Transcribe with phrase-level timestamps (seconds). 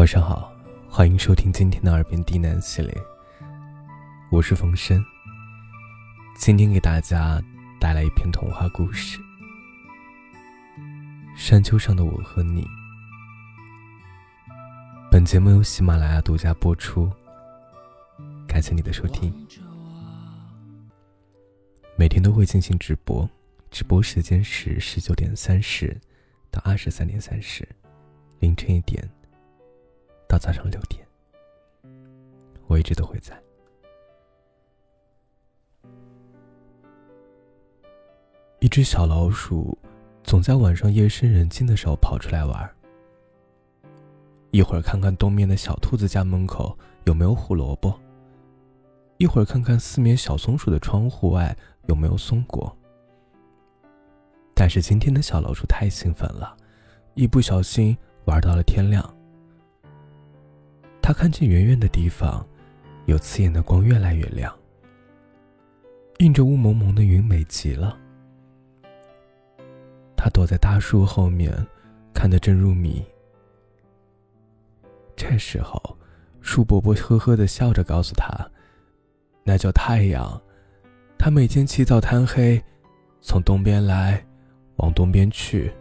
[0.00, 0.50] 晚上好，
[0.88, 2.90] 欢迎收听今天的耳边低喃系列。
[4.30, 5.04] 我是冯生，
[6.38, 7.38] 今天给大家
[7.78, 9.18] 带来一篇童话故事
[11.36, 12.62] 《山丘上的我和你》。
[15.10, 17.12] 本节目由喜马拉雅独家播出，
[18.48, 19.30] 感谢你的收听。
[21.94, 23.28] 每天都会进行直播，
[23.70, 25.94] 直播时间是十九点三十
[26.50, 27.68] 到二十三点三十，
[28.38, 29.06] 凌晨一点。
[30.30, 31.04] 到早上六点，
[32.68, 33.36] 我一直都会在。
[38.60, 39.76] 一只小老鼠
[40.22, 42.72] 总在晚上夜深人静的时候跑出来玩儿，
[44.52, 47.92] 一会儿看看东面的小兔子家门口有没有胡萝卜，
[49.16, 51.56] 一会儿看看四面小松鼠的窗户外
[51.88, 52.72] 有没有松果。
[54.54, 56.56] 但是今天的小老鼠太兴奋了，
[57.14, 59.12] 一不小心玩到了天亮。
[61.02, 62.46] 他看见远远的地方，
[63.06, 64.54] 有刺眼的光越来越亮，
[66.18, 67.98] 映着雾蒙蒙的云，美极了。
[70.16, 71.52] 他躲在大树后面，
[72.14, 73.04] 看得正入迷。
[75.16, 75.98] 这时候，
[76.40, 78.28] 树伯伯呵呵的笑着告诉他
[79.42, 80.40] ：“那叫太阳，
[81.18, 82.62] 它每天起早贪黑，
[83.20, 84.24] 从东边来，
[84.76, 85.72] 往东边去，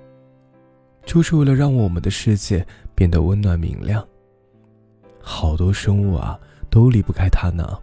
[1.05, 4.05] 就是为了让我们的世界变得温暖明亮。”
[5.21, 6.39] 好多生物啊，
[6.69, 7.79] 都离不开它呢。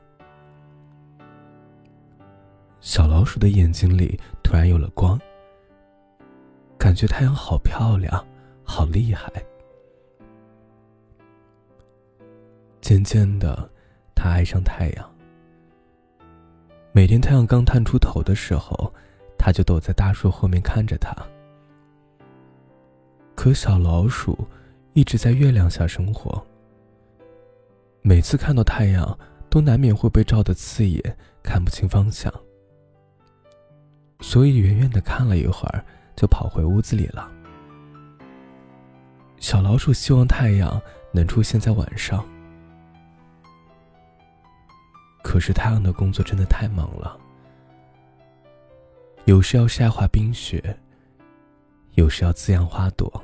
[2.81, 5.19] 小老鼠的眼睛里突然有了光，
[6.79, 8.25] 感觉太阳好漂亮，
[8.62, 9.31] 好厉害。
[12.81, 13.69] 渐渐的，
[14.14, 15.11] 它爱上太阳。
[16.92, 18.92] 每天太阳刚探出头的时候，
[19.37, 21.14] 它就躲在大树后面看着它。
[23.34, 24.39] 可小老鼠
[24.95, 26.42] 一直在月亮下生活。
[28.09, 29.19] 每次看到太阳，
[29.51, 32.33] 都难免会被照得刺眼，看不清方向。
[34.20, 37.29] 所以远远的看了一会儿，就跑回屋子里了。
[39.41, 40.80] 小老鼠希望太阳
[41.11, 42.25] 能出现在晚上，
[45.25, 47.19] 可是太阳的工作真的太忙了，
[49.25, 50.79] 有时要晒化冰雪，
[51.95, 53.20] 有时要滋养花朵。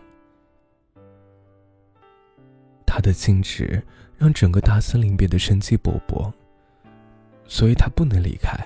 [2.84, 3.80] 它的静止。
[4.22, 6.32] 让整个大森林变得生机勃勃，
[7.44, 8.56] 所以他不能离开。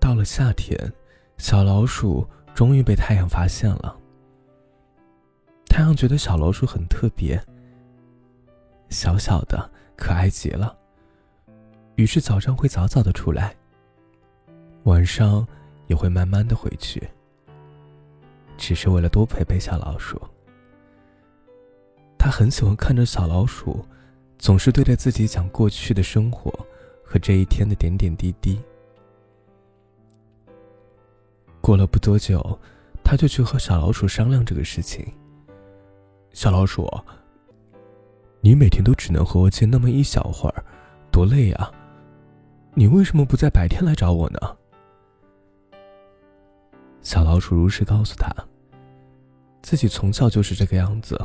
[0.00, 0.76] 到了夏天，
[1.38, 3.96] 小老鼠终于被太阳发现了。
[5.66, 7.40] 太阳觉得小老鼠很特别，
[8.88, 10.76] 小小的，可爱极了。
[11.94, 13.54] 于是早上会早早的出来，
[14.82, 15.46] 晚上
[15.86, 17.08] 也会慢慢的回去，
[18.56, 20.20] 只是为了多陪陪小老鼠。
[22.24, 23.84] 他很喜欢看着小老鼠，
[24.38, 26.52] 总是对着自己讲过去的生活
[27.04, 28.60] 和这一天的点点滴滴。
[31.60, 32.56] 过了不多久，
[33.02, 35.04] 他就去和小老鼠商量这个事情。
[36.32, 36.88] 小老鼠，
[38.40, 40.64] 你每天都只能和我见那么一小会儿，
[41.10, 41.72] 多累啊！
[42.74, 44.38] 你为什么不在白天来找我呢？
[47.00, 48.32] 小老鼠如实告诉他，
[49.60, 51.20] 自己从小就是这个样子。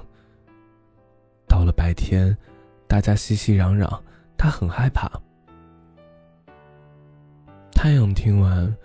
[1.87, 2.37] 白天，
[2.85, 4.01] 大家熙熙攘攘，
[4.37, 5.09] 他很害怕。
[7.71, 8.75] 太阳听完，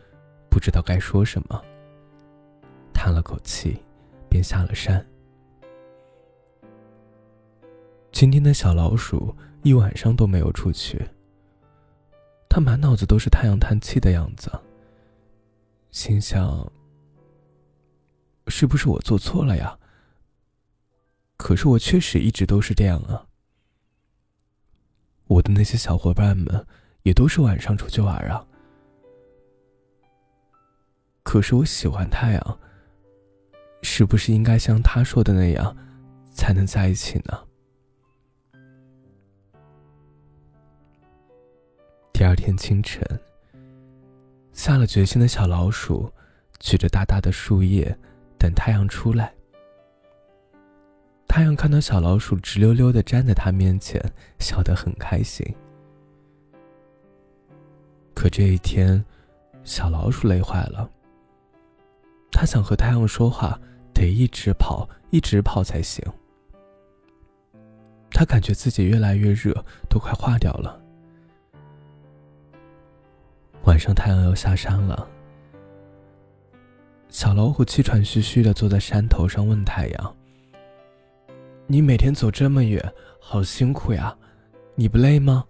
[0.48, 1.60] 不知道该说什么，
[2.94, 3.76] 叹了口气，
[4.30, 5.04] 便下了山。
[8.12, 11.04] 今天的小老鼠一晚上都没有出去，
[12.48, 14.48] 他满脑子都是太阳叹气的样子，
[15.90, 16.70] 心想：
[18.46, 19.76] 是不是我做错了呀？
[21.52, 23.26] 可是我确实一直都是这样啊。
[25.26, 26.66] 我的那些小伙伴们
[27.02, 28.42] 也都是晚上出去玩啊。
[31.22, 32.58] 可是我喜欢太阳，
[33.82, 35.76] 是不是应该像他说的那样，
[36.32, 37.38] 才能在一起呢？
[42.14, 43.06] 第二天清晨，
[44.54, 46.10] 下了决心的小老鼠
[46.60, 47.94] 举着大大的树叶，
[48.38, 49.34] 等太阳出来。
[51.32, 53.98] 太阳看到小老鼠直溜溜的站在他面前，
[54.38, 55.42] 笑得很开心。
[58.12, 59.02] 可这一天，
[59.64, 60.90] 小老鼠累坏了。
[62.30, 63.58] 它想和太阳说话，
[63.94, 66.04] 得一直跑，一直跑才行。
[68.10, 69.54] 它感觉自己越来越热，
[69.88, 70.78] 都快化掉了。
[73.64, 75.08] 晚上，太阳要下山了。
[77.08, 80.16] 小老虎气喘吁吁的坐在山头上，问太阳。
[81.72, 84.14] 你每天走这么远，好辛苦呀，
[84.74, 85.42] 你不累吗？”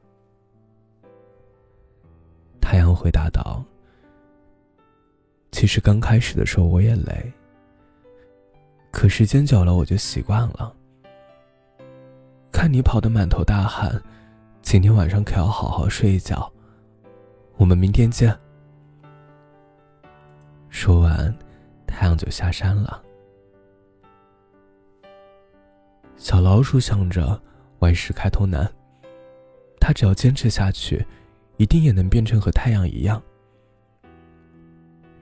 [2.63, 3.61] 太阳回答道
[5.51, 7.33] ：“其实刚开始的时候我也累，
[8.93, 10.73] 可时间久了我就习惯了。
[12.53, 14.01] 看你跑得满头大汗，
[14.61, 16.49] 今天晚上可要好好睡一觉。
[17.57, 18.33] 我们明天见。”
[20.71, 21.37] 说完，
[21.85, 23.03] 太阳就下山了。
[26.23, 27.43] 小老鼠想着
[27.81, 28.73] 万事开头难，
[29.81, 31.05] 它只要坚持下去。
[31.57, 33.21] 一定也能变成和太阳一样。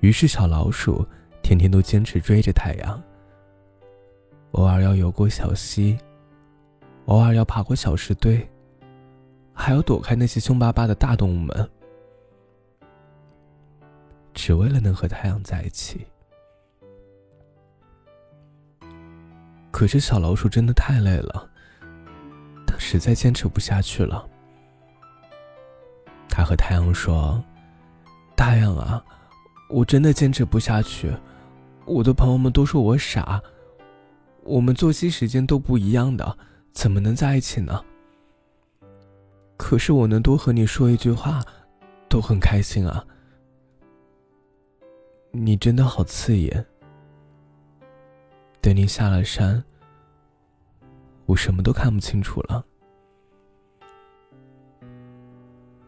[0.00, 1.06] 于是，小老鼠
[1.42, 3.02] 天天都坚持追着太阳，
[4.52, 5.98] 偶尔要游过小溪，
[7.06, 8.46] 偶尔要爬过小石堆，
[9.52, 11.70] 还要躲开那些凶巴巴的大动物们，
[14.32, 16.06] 只为了能和太阳在一起。
[19.70, 21.48] 可是，小老鼠真的太累了，
[22.66, 24.28] 它实在坚持不下去了。
[26.28, 27.42] 他和太阳说
[28.36, 29.02] ：“太阳啊，
[29.68, 31.12] 我真的坚持不下去。
[31.86, 33.42] 我的朋友们都说我傻，
[34.44, 36.38] 我们作息时间都不一样的，
[36.72, 37.84] 怎么能在一起呢？
[39.56, 41.42] 可是我能多和你说一句话，
[42.08, 43.04] 都很开心啊。
[45.32, 46.66] 你真的好刺眼。
[48.60, 49.62] 等你下了山，
[51.26, 52.64] 我什么都看不清楚了。”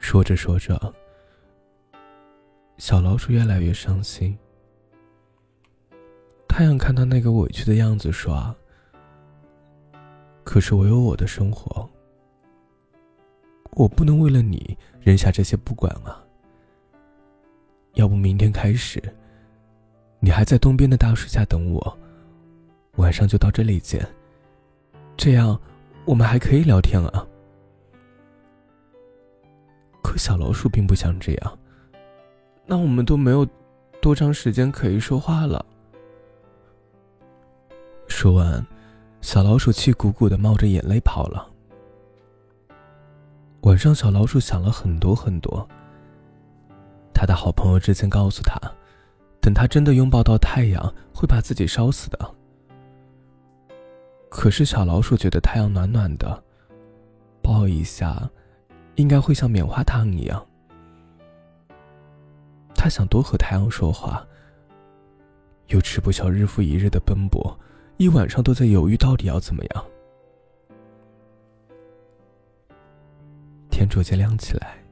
[0.00, 0.92] 说着说着，
[2.76, 4.36] 小老鼠越来越伤心。
[6.48, 8.54] 太阳看他那个委屈的样子，说
[10.44, 11.88] ：“可是我有我的生活，
[13.72, 16.22] 我不能为了你扔下这些不管啊。
[17.94, 19.02] 要不明天开始，
[20.18, 21.98] 你还在东边的大树下等我，
[22.96, 24.06] 晚上就到这里见，
[25.16, 25.58] 这样
[26.04, 27.26] 我们还可以聊天啊。”
[30.02, 31.58] 可小老鼠并不想这样，
[32.66, 33.46] 那我们都没有
[34.00, 35.64] 多长时间可以说话了。
[38.08, 38.64] 说完，
[39.22, 41.48] 小老鼠气鼓鼓的，冒着眼泪跑了。
[43.62, 45.66] 晚上，小老鼠想了很多很多。
[47.14, 48.60] 他的好朋友之前告诉他，
[49.40, 52.34] 等他真的拥抱到太阳，会把自己烧死的。
[54.32, 56.42] 可是小老鼠觉得太阳暖暖的，
[57.40, 58.28] 抱一下。
[58.96, 60.46] 应该会像棉花糖一样。
[62.74, 64.22] 他想多和太阳说话，
[65.68, 67.58] 又吃不消日复一日的奔波，
[67.96, 69.84] 一晚上都在犹豫到底要怎么样。
[73.70, 74.84] 天逐渐亮起来，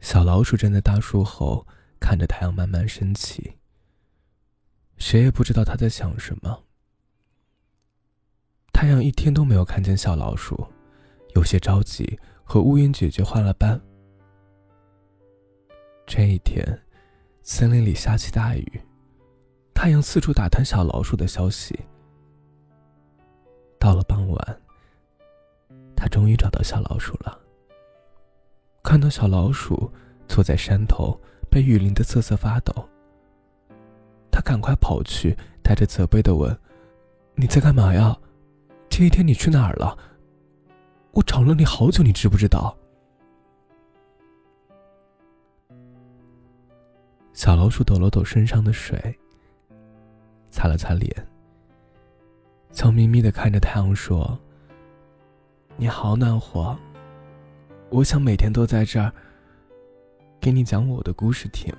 [0.00, 1.66] 小老鼠站在大树后，
[1.98, 3.56] 看着太阳慢慢升起。
[4.98, 6.64] 谁也不知道他在想什么。
[8.84, 10.62] 太阳一天都没有看见小老鼠。
[11.34, 13.80] 有些着急，和乌云姐姐换了班。
[16.06, 16.62] 这一天，
[17.42, 18.80] 森林里下起大雨，
[19.72, 21.80] 太阳四处打探小老鼠的消息。
[23.80, 24.60] 到了傍晚，
[25.96, 27.40] 他终于找到小老鼠了。
[28.82, 29.90] 看到小老鼠
[30.28, 31.18] 坐在山头，
[31.50, 32.86] 被雨淋得瑟瑟发抖，
[34.30, 36.54] 他赶快跑去，带着责备的问
[37.34, 38.14] ：“你在干嘛呀？
[38.96, 39.98] 这一天你去哪儿了？”
[41.10, 42.76] 我找了你好久，你知不知道？
[47.32, 49.18] 小老鼠抖了抖身上的水，
[50.48, 51.10] 擦了擦脸，
[52.70, 54.38] 笑眯眯的看着太阳说
[55.76, 56.78] ：“你好暖和，
[57.90, 59.12] 我想每天都在这儿
[60.40, 61.74] 给你讲我的故事听。”